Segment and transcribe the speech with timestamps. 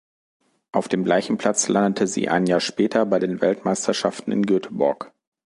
[0.71, 5.13] Auf dem gleichen Platz landete sie ein Jahr später bei den Weltmeisterschaften in Göteborg.